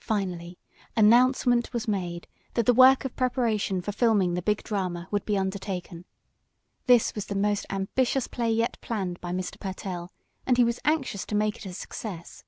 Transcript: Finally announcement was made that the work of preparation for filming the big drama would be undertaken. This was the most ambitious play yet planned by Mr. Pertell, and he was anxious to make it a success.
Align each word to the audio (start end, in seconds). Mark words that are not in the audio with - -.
Finally 0.00 0.58
announcement 0.96 1.70
was 1.74 1.86
made 1.86 2.26
that 2.54 2.64
the 2.64 2.72
work 2.72 3.04
of 3.04 3.14
preparation 3.14 3.82
for 3.82 3.92
filming 3.92 4.32
the 4.32 4.40
big 4.40 4.62
drama 4.62 5.06
would 5.10 5.26
be 5.26 5.36
undertaken. 5.36 6.06
This 6.86 7.14
was 7.14 7.26
the 7.26 7.34
most 7.34 7.66
ambitious 7.68 8.26
play 8.26 8.50
yet 8.50 8.80
planned 8.80 9.20
by 9.20 9.32
Mr. 9.32 9.60
Pertell, 9.60 10.08
and 10.46 10.56
he 10.56 10.64
was 10.64 10.80
anxious 10.82 11.26
to 11.26 11.34
make 11.34 11.56
it 11.58 11.66
a 11.66 11.74
success. 11.74 12.42